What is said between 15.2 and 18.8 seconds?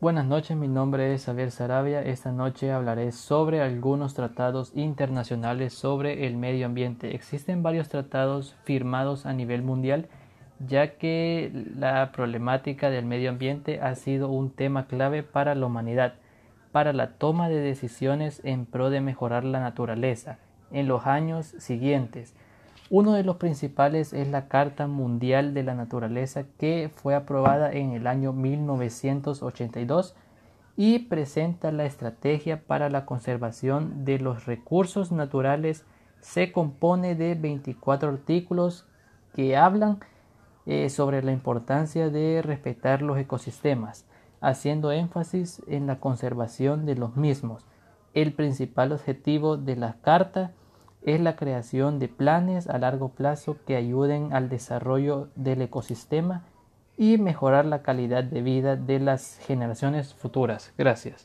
para la humanidad, para la toma de decisiones en